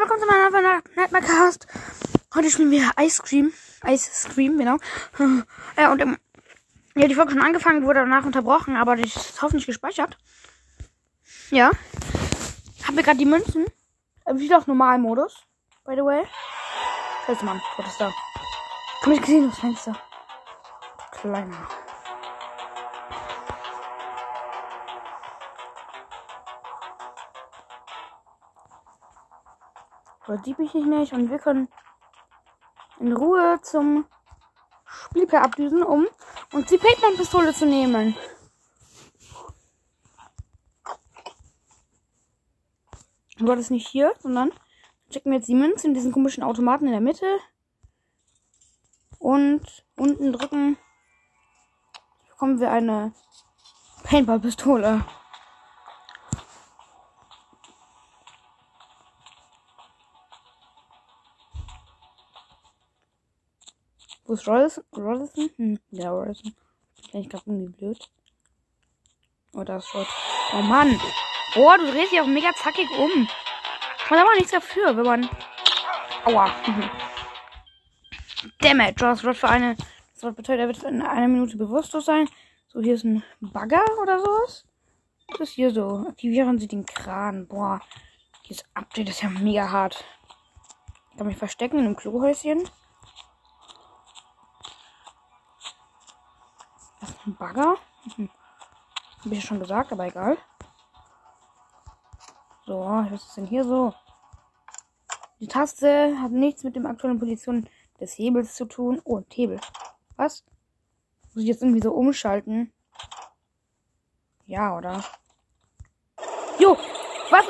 [0.00, 1.66] willkommen zu meiner Nightmare Cast.
[2.34, 3.52] Heute spielen wir Ice Cream.
[3.86, 4.78] Ice Cream, genau.
[5.76, 6.16] Ja, und ähm,
[6.94, 10.16] ja, die Folge schon angefangen, wurde danach unterbrochen, aber die ist hoffentlich gespeichert.
[11.50, 11.70] Ja.
[12.86, 13.66] Haben wir gerade die Münzen.
[14.24, 15.44] Äh, wieder auf Normalmodus,
[15.84, 16.24] by the way.
[17.26, 17.60] Scheiße, Mann.
[17.76, 18.10] Was ist da?
[19.02, 19.96] Komm, ich gesehen das Fenster.
[21.12, 21.68] Kleiner.
[30.30, 31.66] Dort sieht mich nicht und wir können
[33.00, 34.06] in Ruhe zum
[34.86, 36.06] Spielplatz abdüsen, um
[36.52, 38.14] uns die Pac-Man-Pistole zu nehmen.
[43.40, 44.52] Dort ist nicht hier, sondern
[45.10, 47.26] checken wir jetzt die Münze in diesen komischen Automaten in der Mitte.
[49.18, 50.76] Und unten drücken
[52.28, 53.12] bekommen wir eine
[54.04, 55.04] Paintball-Pistole.
[64.30, 64.84] Wo ist Rollison?
[64.96, 65.50] Rollison?
[65.56, 66.54] Hm, ja, Rollison.
[67.12, 67.98] Ich glaube irgendwie blöd.
[69.54, 70.06] Oh, da ist Rod.
[70.52, 71.00] Oh Mann.
[71.56, 73.26] Oh, du drehst dich auch mega zackig um.
[74.08, 75.28] Man hat aber nichts dafür, wenn man.
[76.26, 76.48] Aua.
[78.60, 79.00] Dammit.
[79.00, 79.74] Du hast Rod für eine.
[80.14, 82.28] Das bedeutet, er wird in einer Minute bewusstlos sein.
[82.68, 84.64] So, hier ist ein Bagger oder sowas.
[85.32, 86.06] Was ist hier so?
[86.08, 87.48] Aktivieren Sie den Kran.
[87.48, 87.80] Boah.
[88.48, 90.04] Dieses Update ist ja mega hart.
[91.10, 92.62] Ich kann mich verstecken in einem Klohäuschen.
[97.26, 97.76] Ein Bagger.
[98.16, 98.30] Hm.
[99.24, 100.38] Hab ich schon gesagt, aber egal.
[102.66, 103.94] So, was ist denn hier so?
[105.40, 107.68] Die Taste hat nichts mit dem aktuellen Position
[108.00, 109.00] des Hebels zu tun.
[109.04, 109.60] Oh, Hebel.
[110.16, 110.44] Was?
[111.34, 112.72] Muss ich jetzt irgendwie so umschalten?
[114.46, 115.04] Ja, oder?
[116.58, 116.76] Jo!
[117.30, 117.46] Was?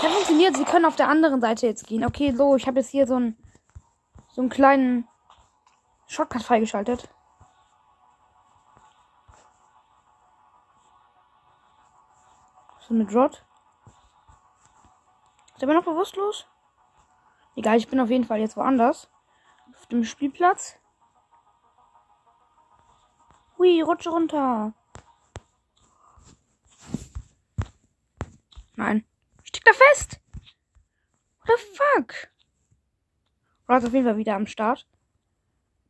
[0.00, 0.56] Das funktioniert.
[0.56, 2.04] Sie können auf der anderen Seite jetzt gehen.
[2.04, 3.36] Okay, so, ich habe jetzt hier so einen
[4.30, 5.08] so einen kleinen
[6.06, 7.08] Shortcut freigeschaltet.
[12.88, 13.44] So mit Rod.
[15.52, 16.46] Ist er immer noch bewusstlos?
[17.54, 19.10] Egal, ich bin auf jeden Fall jetzt woanders.
[19.74, 20.78] Auf dem Spielplatz.
[23.58, 24.72] Hui, rutsche runter.
[28.76, 29.04] Nein.
[29.44, 30.20] Steck da fest.
[31.44, 32.14] What the fuck?
[33.68, 34.88] Rod ist auf jeden Fall wieder am Start.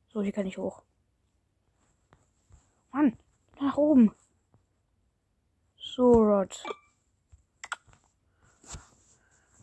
[0.08, 0.82] So, hier kann ich hoch.
[2.90, 3.16] Mann,
[3.60, 4.12] nach oben.
[5.76, 6.64] So, Rod.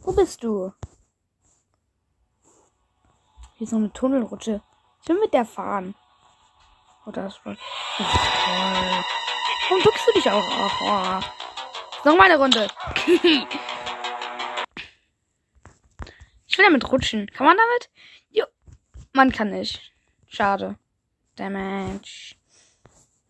[0.05, 0.71] Wo bist du?
[3.55, 4.61] Hier ist noch eine Tunnelrutsche.
[5.01, 5.95] Ich will mit der fahren.
[7.07, 7.57] Oh, da ist was.
[9.67, 10.43] Warum duckst du dich auch?
[10.43, 11.19] Oh.
[12.07, 12.67] Noch mal eine Runde.
[16.45, 17.25] ich will damit rutschen.
[17.33, 17.89] Kann man damit?
[18.29, 18.45] Jo.
[19.13, 19.91] Man kann nicht.
[20.27, 20.77] Schade.
[21.35, 22.35] Damage.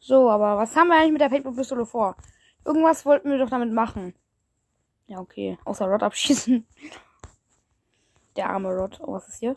[0.02, 2.18] So, aber was haben wir eigentlich mit der Paintball-Pistole vor?
[2.66, 4.14] Irgendwas wollten wir doch damit machen.
[5.08, 5.58] Ja, okay.
[5.66, 6.66] Außer Rod abschießen.
[8.36, 9.00] Der arme Rod.
[9.02, 9.56] Oh, was ist hier?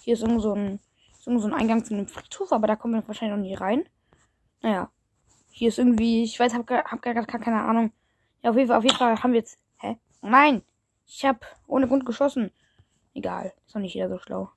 [0.00, 0.80] Hier ist irgendwo so ein,
[1.12, 3.54] ist irgendwo so ein Eingang zu einem Friedhof, aber da kommen wir wahrscheinlich noch nie
[3.54, 3.88] rein.
[4.62, 4.90] Naja.
[5.50, 7.92] Hier ist irgendwie, ich weiß, hab, hab gar, gar keine Ahnung.
[8.42, 9.58] Ja, auf jeden Fall, auf jeden Fall haben wir jetzt.
[9.76, 9.98] Hä?
[10.20, 10.62] Nein!
[11.06, 12.50] Ich hab ohne Grund geschossen.
[13.12, 13.52] Egal.
[13.66, 14.50] Ist doch nicht jeder so schlau.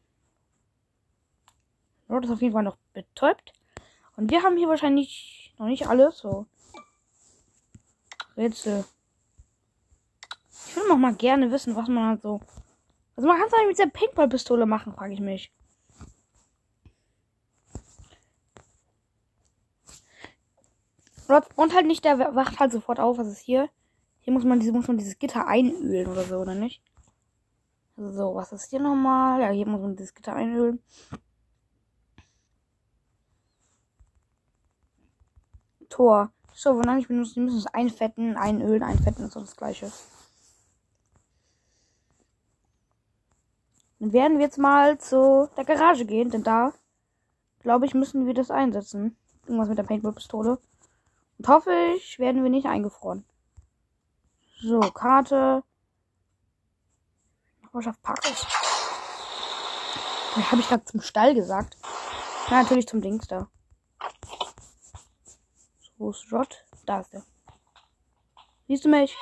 [2.10, 3.54] Rod ist auf jeden Fall noch betäubt.
[4.16, 6.18] Und wir haben hier wahrscheinlich noch nicht alles.
[6.18, 6.48] So.
[8.36, 8.86] Rätsel
[10.76, 12.42] würde noch mal gerne wissen, was man halt so.
[13.16, 15.52] Was man kann eigentlich mit dieser Paintball-Pistole machen, frage ich mich.
[21.56, 23.18] Und halt nicht, der wacht halt sofort auf.
[23.18, 23.70] Was ist hier?
[24.20, 26.82] Hier muss man, muss man dieses Gitter einölen oder so, oder nicht?
[27.98, 29.42] So, was ist hier nochmal?
[29.42, 30.82] Ja, hier muss man dieses Gitter einölen.
[35.90, 36.32] Tor.
[36.54, 39.92] So, wonach ich benutze, die müssen es einfetten, einölen, einfetten, ist so das gleiche.
[44.00, 46.74] Dann werden wir jetzt mal zu der Garage gehen, denn da,
[47.60, 49.18] glaube ich, müssen wir das einsetzen.
[49.46, 50.60] Irgendwas mit der Paintball-Pistole.
[51.40, 53.26] Und hoffe ich, werden wir nicht eingefroren.
[54.60, 55.64] So, Karte.
[57.62, 58.46] Nachbarschaft Parkhaus.
[60.36, 61.78] Habe ich gerade zum Stall gesagt?
[62.50, 63.50] Ja, natürlich zum Dings da.
[65.80, 66.64] So, wo ist Rod?
[66.86, 67.24] Da ist der.
[68.68, 69.18] Siehst du mich?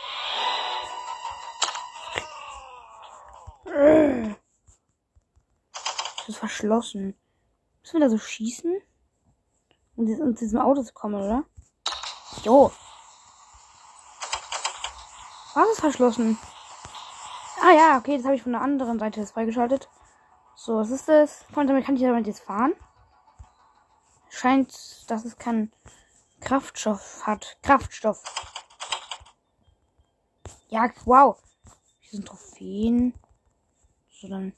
[6.30, 7.16] ist verschlossen.
[7.81, 8.81] Müssen wir da so schießen?
[9.95, 11.44] Um zu diesem Auto zu kommen, oder?
[12.44, 12.72] Jo.
[15.54, 16.38] Was ist verschlossen?
[17.62, 19.89] Ah ja, okay, das habe ich von der anderen Seite jetzt freigeschaltet.
[20.56, 21.45] So, was ist das?
[21.56, 22.74] Und damit kann ich damit jetzt fahren.
[24.30, 25.72] Scheint, dass es keinen
[26.42, 27.57] Kraftstoff hat.
[27.62, 28.22] Kraftstoff.
[30.68, 31.38] Ja, wow.
[32.00, 33.13] Hier sind Trophäen.
[34.10, 34.54] So, dann.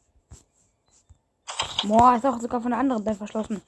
[1.87, 3.61] Boah, ist auch sogar von der anderen Seite verschlossen.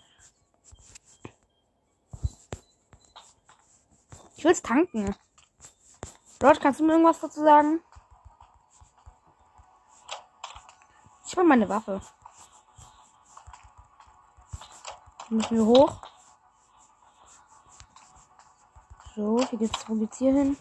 [4.35, 5.15] Ich will's tanken.
[6.41, 7.81] Lord, kannst du mir irgendwas dazu sagen?
[11.25, 12.01] Ich will meine Waffe.
[15.29, 16.01] Müssen wir hoch.
[19.15, 20.57] So, hier geht's, wo geht's hier hin?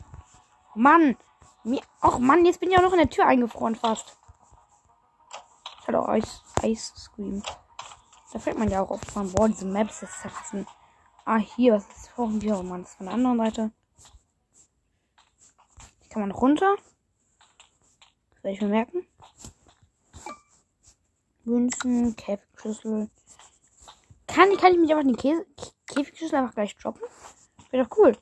[0.75, 1.17] Mann!
[1.65, 1.83] Mir,
[2.19, 4.18] Mann, jetzt bin ich auch noch in der Tür eingefroren fast.
[5.89, 7.43] Ich hatte auch Ice, Ice Scream.
[8.31, 10.67] Da fällt man ja auch oft von, boah, diese Maps, ist ein...
[11.25, 12.59] Ah, hier, was ist vor hier?
[12.59, 13.73] Oh Mann, das ist von der anderen Seite.
[16.01, 16.77] Hier kann man runter.
[18.35, 19.07] Das werde ich mir merken.
[21.45, 23.09] Münzen, Käfigschüssel.
[24.27, 25.47] Kann, kann ich mich einfach den Käse,
[25.87, 27.09] Käfigschüssel einfach gleich droppen?
[27.71, 28.15] Wäre doch cool.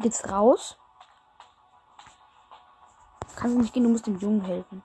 [0.00, 0.76] Geht's raus.
[3.44, 4.82] Kannst nicht gehen, du musst dem Jungen helfen.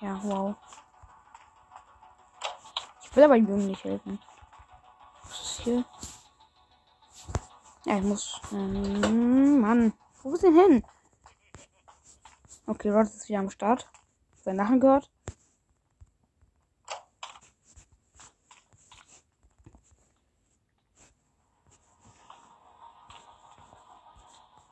[0.00, 0.54] Ja, wow.
[3.02, 4.18] Ich will aber dem Jungen nicht helfen.
[5.22, 5.84] Was ist hier?
[7.86, 8.38] Ja, ich muss.
[8.52, 9.94] Ähm, Mann.
[10.22, 10.84] Wo ist denn hin?
[12.66, 13.88] Okay, Rod ist wieder am Start.
[14.42, 15.10] Sein Lachen gehört.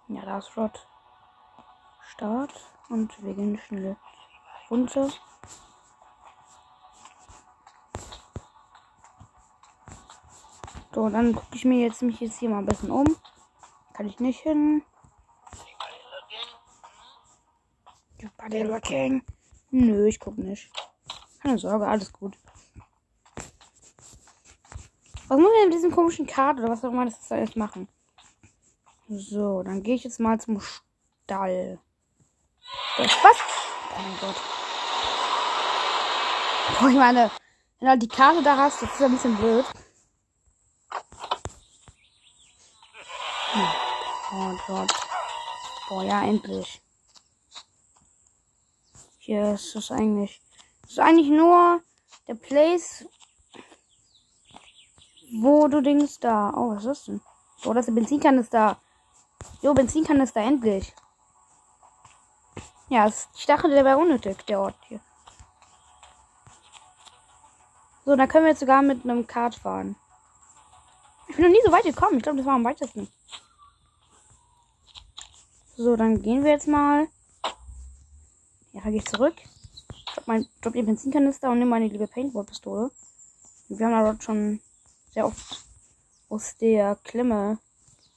[0.09, 0.87] Ja, da ist Rod.
[2.03, 2.53] Start.
[2.89, 3.97] Und wir gehen schnell
[4.71, 5.11] runter.
[10.95, 13.07] So, dann gucke ich mir jetzt mich jetzt hier mal ein bisschen um.
[13.93, 14.83] Kann ich nicht hin.
[18.51, 19.23] Looking.
[19.71, 20.71] Nö, ich guck nicht.
[21.41, 22.37] Keine Sorge, alles gut.
[25.29, 27.87] Was muss ich mit diesem komischen Karte oder was auch immer das da jetzt machen?
[29.09, 31.79] So, dann gehe ich jetzt mal zum Stall.
[32.99, 33.37] Was?
[33.97, 34.37] Oh mein Gott.
[36.81, 37.31] Boah, ich meine,
[37.79, 39.65] wenn du halt die Karte da hast, das ist ein bisschen blöd.
[44.33, 44.93] Oh Gott.
[45.89, 46.83] Boah, ja, endlich.
[49.19, 50.41] Hier ist es eigentlich.
[50.83, 51.81] Das ist eigentlich nur
[52.27, 53.07] der Place,
[55.41, 56.53] wo du denkst da.
[56.57, 57.21] Oh, was ist das denn?
[57.65, 58.81] Oh, das ist der Benzinkanister.
[59.63, 60.93] Jo, Benzinkanister, endlich.
[62.91, 65.01] Ja, ich dachte, der wäre unnötig, der Ort hier.
[68.05, 69.95] So, da können wir jetzt sogar mit einem Kart fahren.
[71.29, 72.17] Ich bin noch nie so weit gekommen.
[72.17, 73.07] Ich glaube, das war am weitesten.
[75.77, 77.09] So, dann gehen wir jetzt mal.
[78.73, 79.35] Ja, gehe ich zurück.
[80.15, 82.91] Drop, mein, drop den Benzinkanister und nehme meine liebe Paintball-Pistole.
[83.69, 84.61] Wir haben dort schon
[85.13, 85.63] sehr oft
[86.31, 87.59] aus der Klemme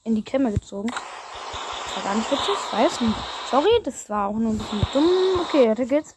[0.04, 0.88] in die Klemme gezogen.
[0.90, 3.41] Das war gar nicht witzig, weiß nicht.
[3.52, 5.40] Sorry, das war auch nur ein bisschen dumm.
[5.42, 6.16] Okay, weiter geht's.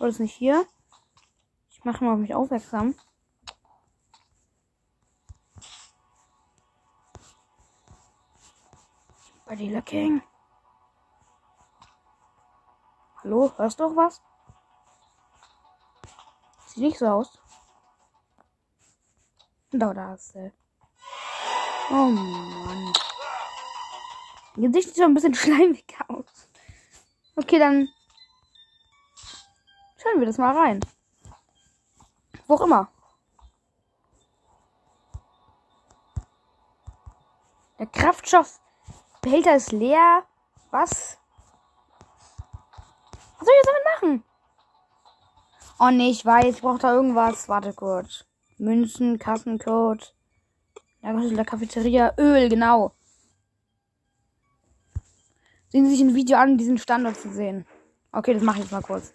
[0.00, 0.66] War das nicht hier?
[1.70, 2.96] Ich mache mal auf mich aufmerksam.
[9.46, 10.22] Body looking.
[13.22, 14.20] Hallo, hörst du auch was?
[16.66, 17.38] Sieht nicht so aus.
[19.70, 20.50] Da, da ist er.
[21.90, 22.91] Oh Mann.
[24.56, 26.26] Gesicht sieht so ein bisschen schleimig aus.
[27.36, 27.88] Okay, dann
[30.02, 30.80] schauen wir das mal rein.
[32.46, 32.88] Wo auch immer.
[37.78, 40.24] Der Kraftstoffbehälter ist leer.
[40.70, 41.18] Was?
[43.38, 44.24] Was soll ich jetzt damit machen?
[45.80, 47.48] Oh nee, ich weiß, ich brauche da irgendwas.
[47.48, 48.24] Warte kurz.
[48.58, 50.14] Münzen, Kassencode.
[51.00, 52.14] Ja, was ist in der Cafeteria?
[52.18, 52.92] Öl, genau.
[55.72, 57.64] Sehen Sie sich ein Video an, diesen Standort zu sehen.
[58.12, 59.14] Okay, das mache ich jetzt mal kurz.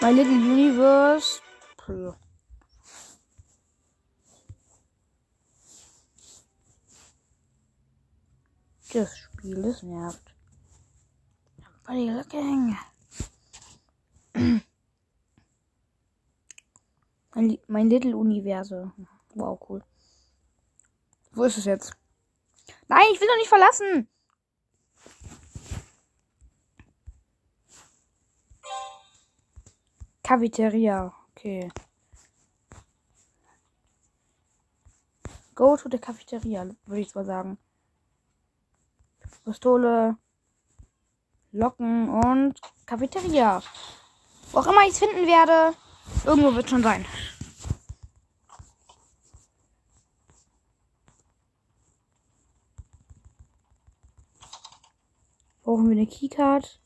[0.00, 1.40] My Little Universe.
[8.92, 10.34] Das Spiel, das nervt.
[11.84, 12.76] Body looking.
[17.34, 18.92] Mein, mein Little Universe.
[19.34, 19.82] Wow, cool.
[21.32, 21.96] Wo ist es jetzt?
[22.88, 24.08] Nein, ich will doch nicht verlassen.
[30.28, 31.10] Cafeteria.
[31.30, 31.70] Okay.
[35.54, 37.56] Go to the Cafeteria, würde ich mal sagen.
[39.46, 40.18] Pistole,
[41.50, 43.62] Locken und Cafeteria.
[44.52, 45.74] Wo auch immer ich es finden werde,
[46.26, 47.06] irgendwo wird schon sein.
[55.62, 56.82] Brauchen wir eine Keycard.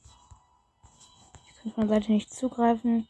[1.49, 3.09] Ich kann von der Seite nicht zugreifen.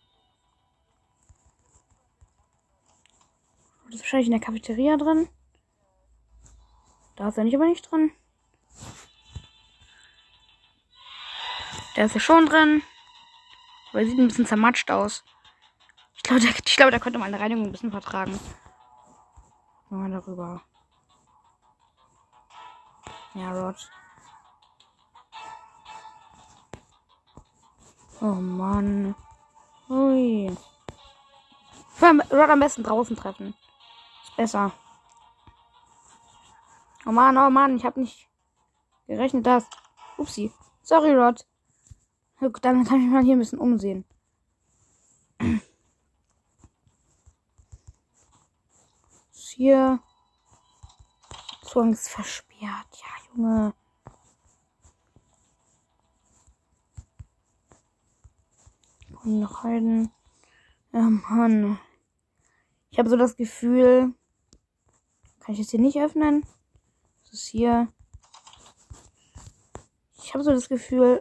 [3.93, 5.29] Das ist wahrscheinlich in der Cafeteria drin.
[7.15, 8.11] Da ist er nicht aber nicht drin.
[11.95, 12.83] Der ist ja schon drin.
[13.91, 15.23] Aber er sieht ein bisschen zermatscht aus.
[16.17, 18.41] Ich glaube, der, ich glaube, da könnte man eine Reinigung ein bisschen vertragen.
[19.91, 20.63] Wir darüber.
[23.35, 23.91] Ja, Rod.
[28.23, 29.15] Oh Mann.
[29.91, 30.57] Ui.
[32.01, 33.55] Rod am besten draußen treffen.
[34.37, 34.73] Besser.
[37.05, 38.29] Oh Mann, oh Mann, ich habe nicht
[39.07, 39.69] gerechnet, dass.
[40.17, 40.53] Upsi.
[40.83, 41.47] Sorry, Rod.
[42.41, 44.05] Dann kann ich mich mal hier ein bisschen umsehen.
[49.55, 50.01] Hier.
[51.63, 52.89] Zugang versperrt.
[53.01, 53.75] Ja, Junge.
[59.23, 60.11] Und noch halten.
[60.93, 61.79] Ja, Mann.
[62.91, 64.15] Ich habe so das Gefühl.
[65.43, 66.47] Kann ich das hier nicht öffnen?
[67.25, 67.93] Das ist hier.
[70.19, 71.21] Ich habe so das Gefühl.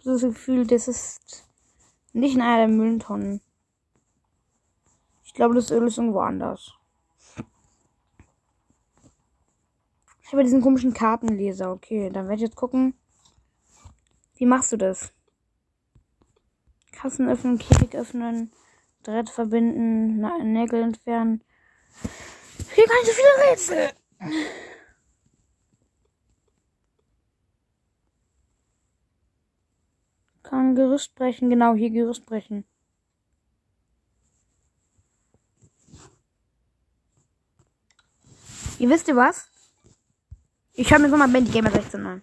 [0.00, 1.46] So das Gefühl, das ist
[2.12, 3.40] nicht in einer der Mülltonnen.
[5.22, 6.74] Ich glaube, das Öl ist irgendwo anders.
[10.22, 11.70] Ich habe diesen komischen Kartenleser.
[11.70, 12.94] Okay, dann werde ich jetzt gucken.
[14.34, 15.12] Wie machst du das?
[16.98, 18.52] Kassen öffnen, Käfig öffnen.
[19.04, 20.20] Draht verbinden,
[20.52, 21.44] Nägel entfernen.
[22.74, 23.90] Hier kann ich so viele Rätsel.
[30.42, 32.64] Kann Gerüst brechen, genau, hier Gerüst brechen.
[38.80, 39.48] Ihr wisst ihr was?
[40.72, 42.22] Ich höre mir nochmal Bendy Gamer 16 an.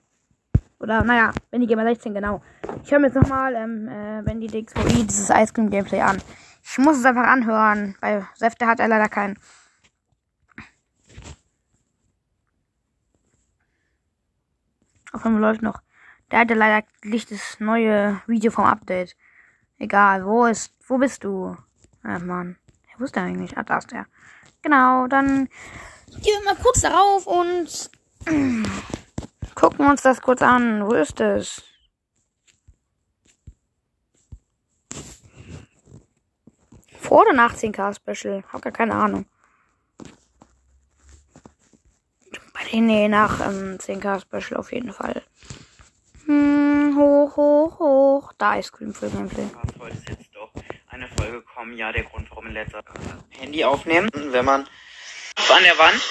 [0.85, 2.43] Oder, naja, Bendy Gamer 16, genau.
[2.83, 6.21] Ich höre mir jetzt nochmal ähm, äh, Bendy DXVI, dieses Ice Cream Gameplay an.
[6.63, 9.35] Ich muss es einfach anhören, weil Säfte hat er leider keinen.
[15.11, 15.81] Aufnahme läuft noch.
[16.29, 19.15] Der hatte leider nicht das neue Video vom Update.
[19.79, 21.57] Egal, wo ist, wo bist du?
[22.03, 22.57] Ach man,
[22.99, 23.57] ist der eigentlich?
[23.57, 24.05] Ah, da ist der.
[24.61, 25.49] Genau, dann
[26.09, 27.89] gehen wir mal kurz darauf und
[29.55, 30.85] gucken uns das kurz an.
[30.85, 31.63] Wo ist es?
[36.99, 38.43] Vor oder nach 10k Special?
[38.51, 39.25] Hab gar keine Ahnung.
[42.81, 45.21] Nee, nach ähm, 10k Special auf jeden Fall.
[46.25, 48.33] Hm, hoch, hoch, hoch.
[48.37, 49.47] Da Ice Cream für Gameplay.
[49.79, 50.51] Heute ist jetzt doch
[50.89, 51.77] eine Folge kommen.
[51.77, 52.83] Ja, der Grund, warum in letzter
[53.29, 56.01] Handy aufnehmen, wenn man an der Wand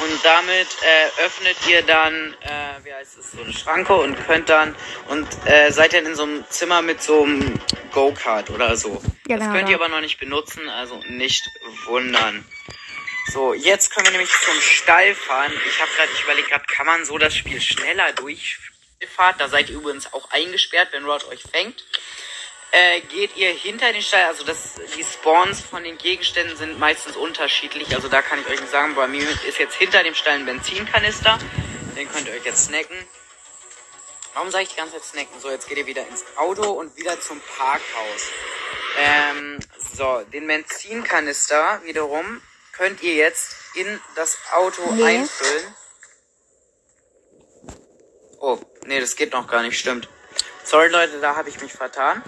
[0.00, 4.48] und damit äh, öffnet ihr dann, äh, wie heißt es, so eine Schranke und könnt
[4.48, 4.74] dann
[5.08, 7.60] und äh, seid dann in so einem Zimmer mit so einem
[7.92, 9.02] Go-Kart oder so.
[9.26, 11.48] Ja, das genau, könnt ihr aber noch nicht benutzen, also nicht
[11.86, 12.44] wundern.
[13.32, 15.52] So, jetzt können wir nämlich zum Stall fahren.
[15.68, 19.36] Ich habe gerade, ich überlege gerade, kann man so das Spiel schneller durchfahren?
[19.38, 21.84] Da seid ihr übrigens auch eingesperrt, wenn Rod euch fängt
[22.72, 27.16] äh, geht ihr hinter den Stall, also das, die Spawns von den Gegenständen sind meistens
[27.16, 30.36] unterschiedlich, also da kann ich euch nicht sagen, bei mir ist jetzt hinter dem Stall
[30.36, 31.38] ein Benzinkanister,
[31.96, 32.96] den könnt ihr euch jetzt snacken.
[34.32, 35.40] Warum sage ich die ganze Zeit snacken?
[35.40, 38.30] So, jetzt geht ihr wieder ins Auto und wieder zum Parkhaus.
[38.98, 39.58] Ähm,
[39.94, 42.40] so, den Benzinkanister wiederum
[42.72, 45.04] könnt ihr jetzt in das Auto nee.
[45.04, 45.74] einfüllen.
[48.40, 50.08] Oh, nee, das geht noch gar nicht, stimmt.
[50.64, 52.22] Sorry Leute, da habe ich mich vertan.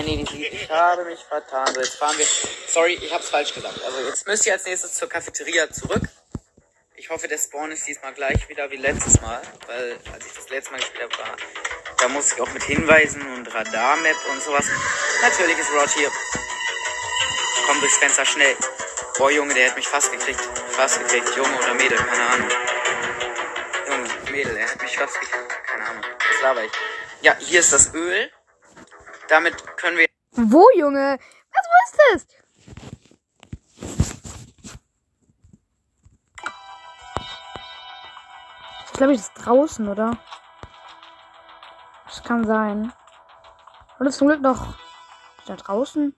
[0.00, 1.66] Kenny, ich habe mich vertan.
[1.74, 2.24] So, jetzt fahren wir.
[2.68, 3.84] Sorry, ich habe es falsch gesagt.
[3.84, 6.00] Also jetzt müsst ihr als nächstes zur Cafeteria zurück.
[6.96, 10.48] Ich hoffe, der Spawn ist diesmal gleich wieder wie letztes Mal, weil als ich das
[10.48, 11.36] letzte Mal gespielt habe, war,
[11.98, 14.64] da musste ich auch mit Hinweisen und Radarmap und sowas.
[15.20, 16.10] Natürlich ist Rod hier.
[17.66, 18.56] komm durchs Fenster schnell.
[19.18, 20.40] Boah, Junge, der hat mich fast gekriegt.
[20.70, 21.28] Fast gekriegt.
[21.36, 22.48] Junge oder Mädel, keine Ahnung.
[23.86, 25.66] Junge, Mädel, er hat mich fast gekriegt.
[25.66, 26.04] Keine Ahnung.
[26.04, 26.72] Was laber ich?
[27.20, 28.30] Ja, hier ist das Öl.
[29.30, 30.08] Damit können wir.
[30.32, 31.16] Wo, Junge?
[31.52, 32.26] Was, wo ist das?
[38.86, 40.18] Ich glaube, ich ist draußen, oder?
[42.06, 42.92] Das kann sein.
[44.00, 44.74] Und zum Glück noch
[45.46, 46.12] da draußen.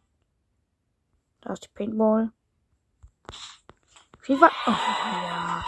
[1.42, 2.32] Da ist die Paintball.
[4.26, 4.50] Jeden Fall.
[4.66, 5.64] Oh, ja.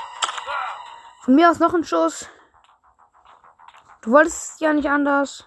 [1.20, 2.26] Von mir aus noch ein Schuss.
[4.00, 5.46] Du wolltest ja nicht anders.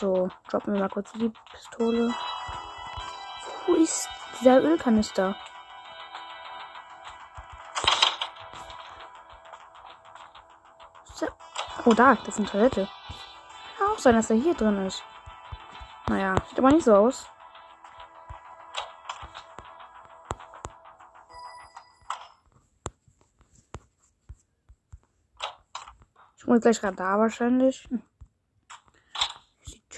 [0.00, 2.14] So, droppen wir mal kurz die Pistole.
[3.66, 4.08] Wo ist
[4.40, 5.36] dieser Ölkanister?
[11.84, 12.88] Oh, da, das ist eine Toilette.
[13.76, 15.04] Kann auch sein, dass er hier drin ist.
[16.08, 17.26] Naja, sieht aber nicht so aus.
[26.38, 27.86] Ich hole gleich Radar wahrscheinlich.
[27.90, 28.09] Die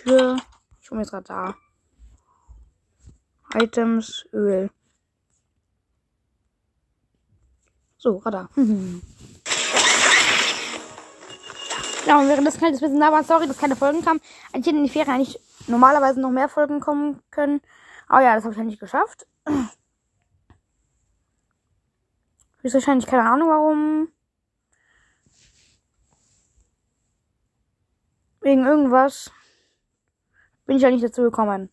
[0.02, 0.37] Tür.
[0.80, 1.56] Ich hole jetzt Radar.
[3.54, 4.71] Items, Öl.
[7.99, 8.49] So, Radar.
[12.04, 14.21] Ja, und während das schnell ein bisschen war, sorry, dass keine Folgen kamen.
[14.52, 17.61] Eigentlich hätten in die Ferien eigentlich normalerweise noch mehr Folgen kommen können.
[18.09, 19.28] Aber ja, das habe ich ja nicht geschafft.
[22.64, 24.09] Ist wahrscheinlich keine Ahnung warum.
[28.40, 29.30] Wegen irgendwas
[30.66, 31.71] bin ich ja nicht dazu gekommen.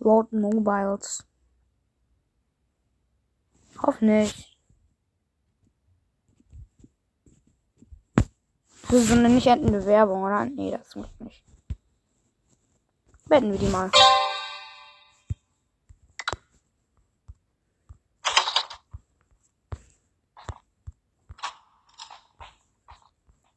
[0.00, 1.26] Road Mobiles.
[3.82, 4.56] Hoffentlich.
[8.82, 10.44] Das ist so eine nicht endende Werbung, oder?
[10.46, 11.44] Nee, das muss nicht.
[13.28, 13.90] Betten wir die mal.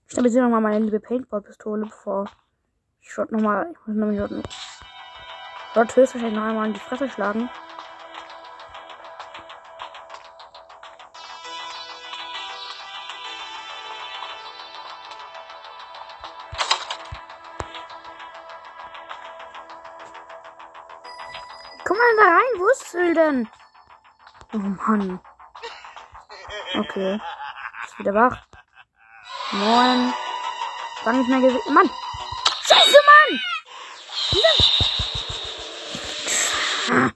[0.09, 2.25] Stabilisiere nochmal meine liebe Paintball-Pistole, bevor
[2.99, 3.71] ich dort nochmal.
[3.71, 4.31] Ich muss nämlich dort,
[5.75, 7.49] dort höchstwahrscheinlich noch einmal in die Fresse schlagen.
[21.85, 23.49] Komm mal da rein, wo ist Öl denn?
[24.53, 25.19] Oh Mann.
[26.79, 27.19] Okay.
[27.85, 28.48] Ist wieder wach.
[29.51, 30.13] Moin.
[31.03, 31.73] War nicht mehr gesehen.
[31.73, 31.89] Mann!
[32.67, 33.41] Scheiße, Mann!
[36.91, 37.11] Ah.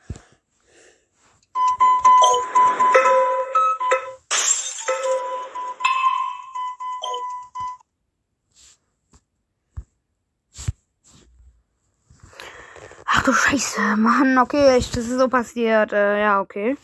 [13.06, 15.93] Ach du Scheiße, Mann, okay, ich, das ist so passiert.
[15.93, 16.78] Äh, ja, okay.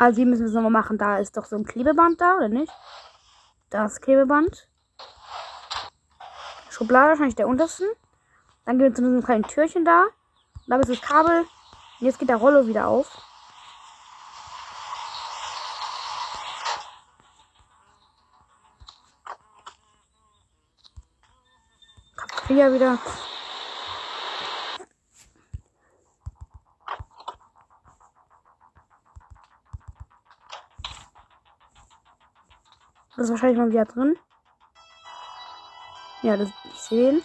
[0.00, 0.96] Also hier müssen wir es nochmal machen.
[0.96, 2.72] Da ist doch so ein Klebeband da, oder nicht?
[3.68, 4.66] Das Klebeband.
[6.70, 7.86] Schublade, wahrscheinlich der untersten.
[8.64, 10.06] Dann gehen wir zu einem kleinen Türchen da.
[10.68, 11.40] Da ist das Kabel.
[11.40, 13.14] Und jetzt geht der Rollo wieder auf.
[22.48, 22.98] Hier wieder.
[33.16, 34.16] Das ist wahrscheinlich mal wieder drin.
[36.22, 37.22] Ja, das ich sehen.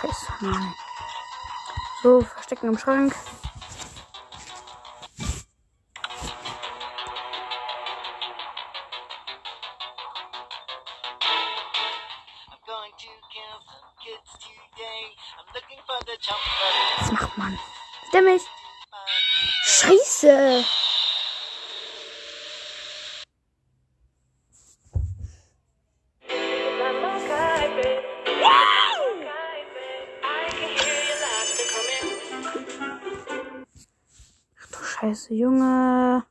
[0.00, 0.74] Scheiße, Mann.
[2.02, 3.14] So, verstecken im Schrank.
[35.04, 36.24] Scheiße, Junge.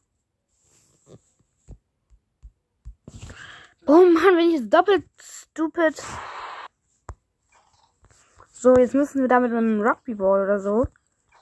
[3.86, 6.02] Oh Mann, wenn ich jetzt doppelt stupid.
[8.52, 10.88] So, jetzt müssen wir da mit einem Rugbyball oder so,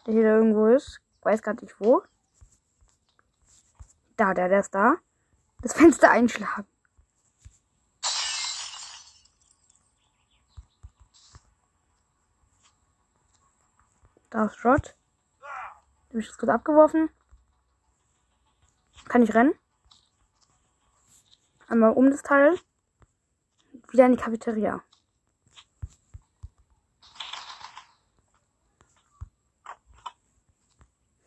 [0.06, 1.00] der hier da irgendwo ist.
[1.22, 2.02] Weiß gar nicht wo.
[4.18, 4.98] Da, der, der ist da.
[5.62, 6.68] Das Fenster einschlagen.
[14.30, 14.98] Da ist Rod.
[16.10, 17.10] Hab ich jetzt kurz abgeworfen.
[19.12, 19.54] Kann ich rennen?
[21.68, 22.58] Einmal um das Teil.
[23.90, 24.82] Wieder in die Cafeteria.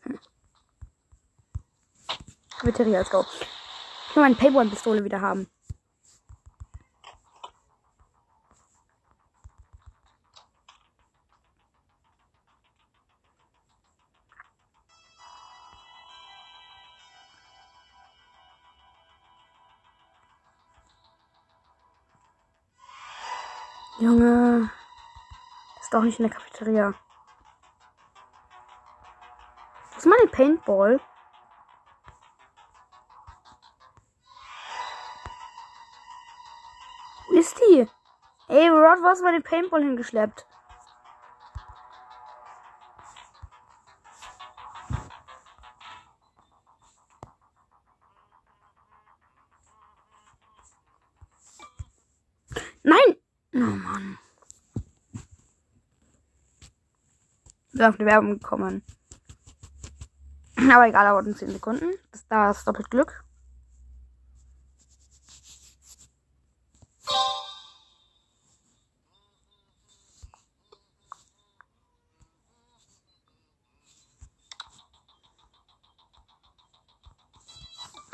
[0.01, 0.19] Hm.
[2.57, 3.23] Cafeteria, let's go.
[4.09, 5.47] Ich will meine Paintball-Pistole wieder haben.
[23.97, 24.69] Junge.
[25.79, 26.93] Ist doch nicht in der Cafeteria.
[29.91, 30.99] Wo ist meine Paintball?
[37.29, 37.87] Wo ist die?
[38.49, 40.45] Ey, Rod, hast du meine Paintball hingeschleppt?
[57.89, 58.83] auf die Werbung gekommen.
[60.71, 61.91] Aber egal, dauert in 10 Sekunden.
[62.11, 63.23] Das, da ist doppelt Glück.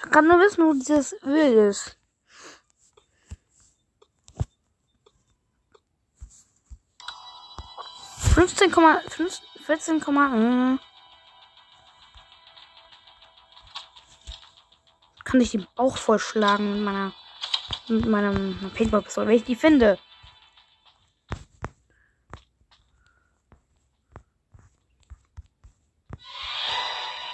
[0.04, 1.98] Ich kann nur wissen, wo dieses Öl ist.
[8.34, 9.40] Fünfzehn Komma fünf.
[9.80, 10.02] 14,
[15.24, 17.14] kann ich den Bauch vollschlagen mit meiner
[17.88, 19.98] mit meinem Paintball-Pistole, wenn ich die finde.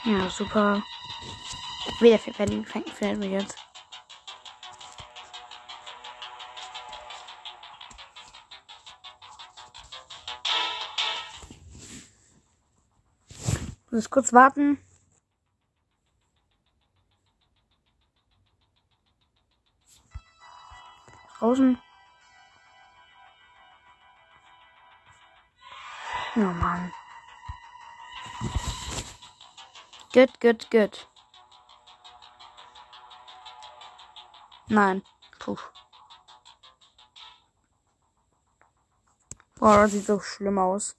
[0.06, 0.84] Ja, super.
[2.00, 3.66] Wieder findet mich jetzt.
[13.97, 14.77] Muss kurz warten.
[21.39, 21.81] Draußen.
[26.36, 26.93] Oh Mann.
[30.13, 31.07] Gut, gut, gut.
[34.67, 35.01] Nein.
[35.39, 35.57] Puh.
[39.55, 40.95] Boah, das sieht so schlimm aus.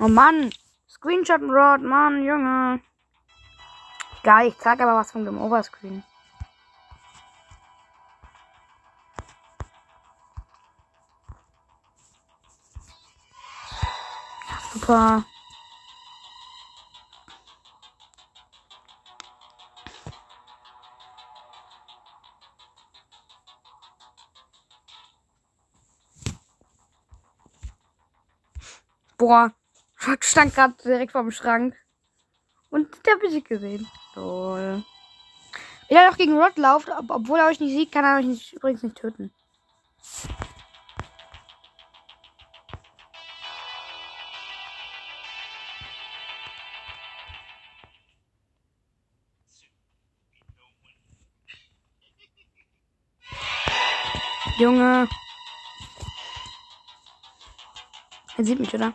[0.00, 0.50] Oh Mann.
[1.04, 2.80] Screenshot Rod, Mann, Junge.
[4.22, 6.02] Geil, ich zeig aber was von dem Overscreen.
[14.72, 15.24] Super.
[29.18, 29.52] Boah,
[30.06, 31.76] Rod stand gerade direkt vorm Schrank.
[32.70, 33.88] Und der hab ich gesehen.
[34.14, 34.84] Toll.
[35.88, 38.26] Wenn er doch gegen Rod lauft, ob, obwohl er euch nicht sieht, kann er euch
[38.26, 39.32] nicht, übrigens nicht töten.
[54.58, 55.08] Junge.
[58.36, 58.94] Er sieht mich, oder?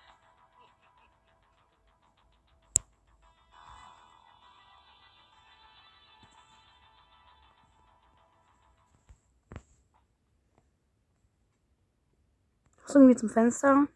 [12.91, 13.87] Muss irgendwie zum Fenster.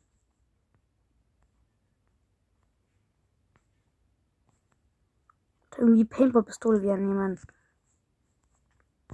[5.77, 7.37] Irgendwie Paintball-Pistole wieder nehmen.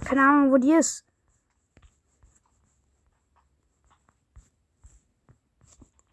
[0.04, 1.04] Keine Ahnung, wo die ist.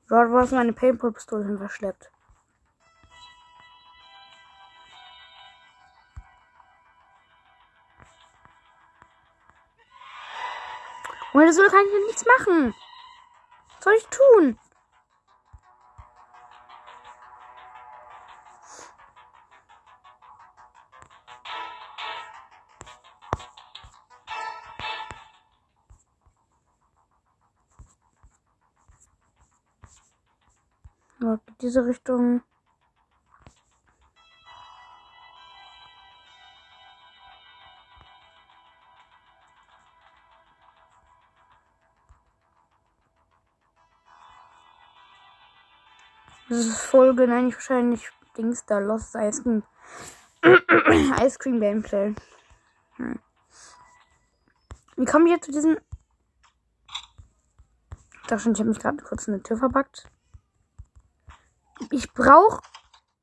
[0.07, 2.11] Dort war es meine Paintball-Pistole hin verschleppt.
[11.35, 12.73] Ohne so kann ich ja nichts machen
[13.83, 14.57] soll ich tun?
[31.61, 32.41] Diese Richtung.
[46.49, 49.63] Folge, nein, nicht wahrscheinlich Dings da, Lost Ice Cream.
[51.23, 52.15] Ice Cream Gameplay.
[52.95, 53.19] Hm.
[54.95, 55.77] Wie kommen wir zu diesem.
[58.21, 60.09] Ich dachte schon, ich habe mich gerade kurz in eine Tür verbackt.
[61.91, 62.61] Ich brauche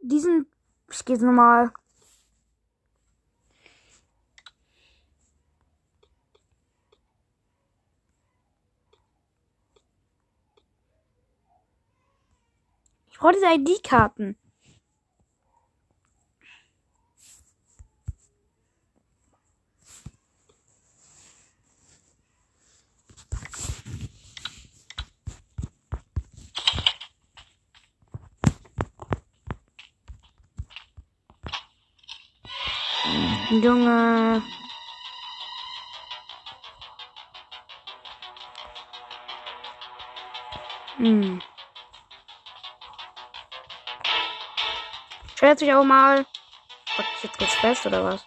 [0.01, 0.47] diesen.
[0.91, 1.73] Ich gehe jetzt nochmal.
[13.17, 14.37] Ich brauche diese ID-Karten.
[33.63, 34.43] Junge.
[40.99, 41.41] Hm.
[45.37, 46.25] Stellt sich auch mal.
[46.97, 48.25] Gott, jetzt geht's fest oder was?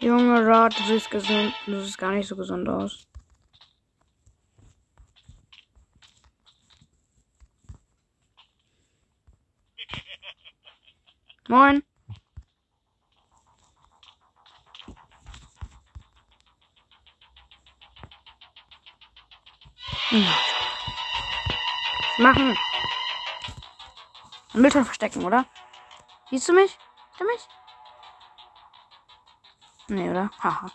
[0.00, 1.54] Junge Rat, du siehst gesund.
[1.64, 3.06] Du siehst gar nicht so gesund aus.
[11.48, 11.84] Moin.
[22.26, 22.58] Machen.
[24.52, 25.46] Am Müllton verstecken, oder?
[26.28, 26.72] Siehst du mich?
[26.72, 27.48] Siehst du mich?
[29.86, 30.28] Nee, oder?
[30.42, 30.72] Haha.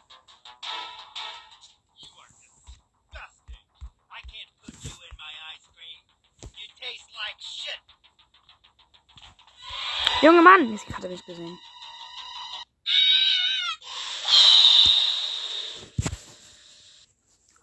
[10.21, 10.71] Junge Mann!
[10.71, 11.59] Jetzt hat er mich gesehen.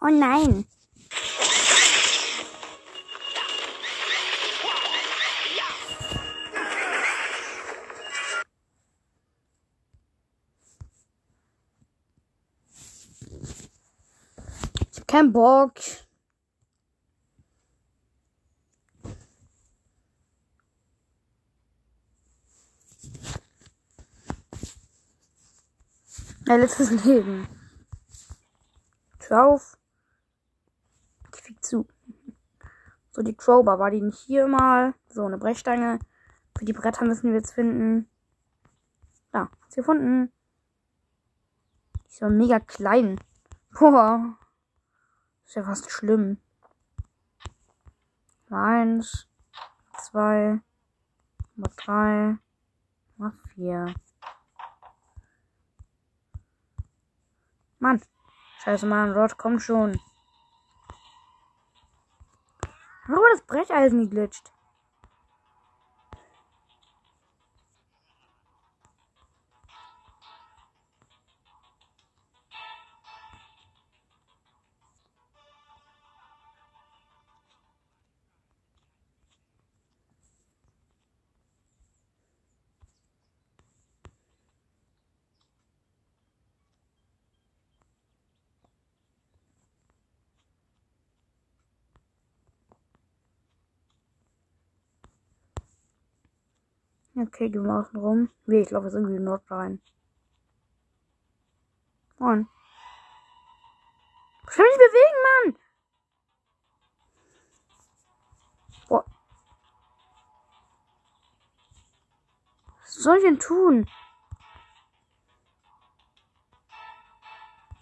[0.02, 0.66] Oh nein!
[15.18, 15.72] Keinen Bock.
[26.46, 27.48] Mein letztes Leben.
[29.18, 29.60] Tür.
[31.34, 31.88] Ich fick zu.
[33.10, 34.94] So, die Crowbar war die nicht hier mal.
[35.08, 35.98] So, eine Brechstange.
[36.56, 38.08] Für die Bretter müssen wir jetzt finden.
[39.32, 40.30] Da, hat's gefunden.
[42.04, 43.18] Die ist aber mega klein.
[43.76, 44.37] Boah.
[45.48, 46.36] Ist ja fast schlimm.
[48.50, 49.26] Eins,
[49.98, 50.60] zwei,
[51.54, 52.36] Nummer drei,
[53.16, 53.94] Nummer vier.
[57.78, 58.02] Mann.
[58.62, 59.12] Scheiße, Mann.
[59.12, 59.98] Rod, komm schon.
[63.06, 64.52] Warum das Brecheisen geglitscht?
[97.20, 98.30] Okay, gehen wir außen rum.
[98.46, 99.82] Nee, ich laufe jetzt irgendwie in Nord rein.
[102.18, 102.48] Moin.
[104.44, 105.58] Ich kann mich bewegen, Mann!
[108.88, 109.04] Boah.
[112.80, 113.88] Was soll ich denn tun?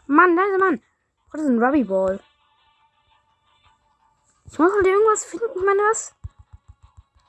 [0.07, 0.83] Mann, da ist ein Mann.
[1.31, 2.21] Was ist ein Rubby Ball?
[4.47, 5.47] Ich muss halt irgendwas finden.
[5.55, 6.15] Ich meine, was?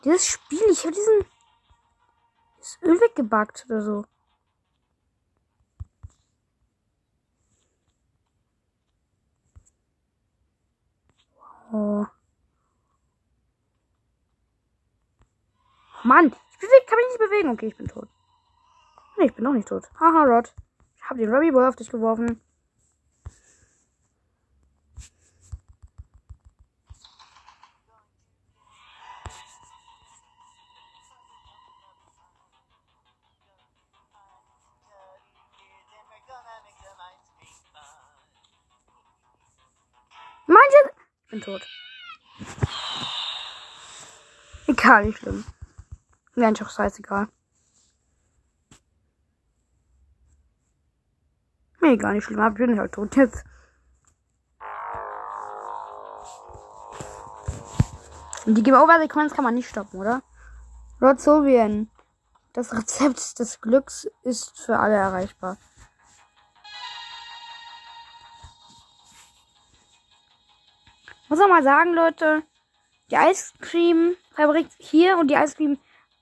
[0.06, 1.37] Dieses Spiel, ich habe diesen.
[2.68, 4.06] Das Öl weggebackt oder so.
[11.72, 12.06] Oh.
[16.04, 17.50] Mann, ich beweg, kann mich nicht bewegen.
[17.52, 18.10] Okay, ich bin tot.
[19.18, 19.90] Nee, ich bin noch nicht tot.
[19.98, 20.54] Haha, Rod.
[20.98, 22.42] Ich habe den Ruby Ball auf dich geworfen.
[41.38, 41.62] Bin tot.
[44.67, 45.45] Egal, nicht schlimm.
[46.36, 47.28] Mir eigentlich auch scheißegal.
[51.80, 53.43] Mir gar nicht schlimm, aber ich bin halt tot jetzt.
[58.45, 60.21] Und die Game-Over-Sequenz kann man nicht stoppen, oder?
[61.00, 61.89] Sylvian.
[62.54, 65.58] Das Rezept des Glücks ist für alle erreichbar.
[71.30, 72.44] Muss auch mal sagen, Leute,
[73.12, 75.78] die Ice Cream Fabrik hier und die Ice Cream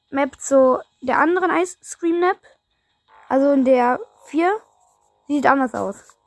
[0.09, 2.39] Map zu der anderen Ice Cream Map,
[3.27, 4.51] also in der 4,
[5.27, 6.17] sieht anders aus.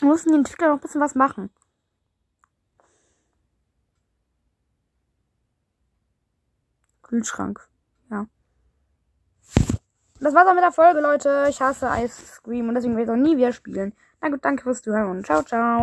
[0.00, 1.50] Wir mussten die Entwickler noch ein bisschen was machen.
[7.02, 7.68] Kühlschrank.
[8.10, 8.26] Ja.
[10.20, 11.46] Das war's auch mit der Folge, Leute.
[11.48, 13.94] Ich hasse Ice Cream und deswegen werde ich auch nie wieder spielen.
[14.20, 15.72] Danke, danke fürs Zuhören und ciao, ciao.